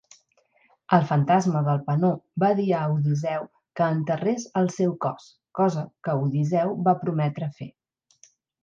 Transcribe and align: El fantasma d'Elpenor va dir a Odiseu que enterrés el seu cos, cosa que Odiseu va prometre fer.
El 0.95 1.03
fantasma 1.09 1.61
d'Elpenor 1.67 2.15
va 2.45 2.49
dir 2.61 2.65
a 2.77 2.81
Odiseu 2.95 3.45
que 3.81 3.91
enterrés 3.99 4.49
el 4.63 4.73
seu 4.79 4.97
cos, 5.07 5.29
cosa 5.61 5.87
que 6.09 6.21
Odiseu 6.27 6.77
va 6.91 7.01
prometre 7.07 7.55
fer. 7.63 7.75